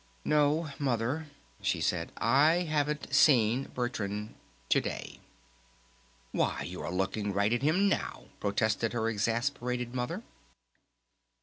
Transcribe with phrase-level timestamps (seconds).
[0.25, 1.27] "No Mother,"
[1.61, 4.33] she said, "I haven't seen Bertrand...
[4.69, 5.19] to day."
[6.31, 10.23] "Why, you're looking right at him now!" protested her exasperated Mother.